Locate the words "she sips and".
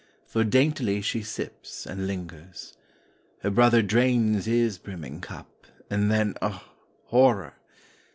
1.03-2.07